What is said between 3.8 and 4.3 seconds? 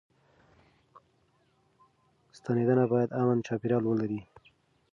ولري.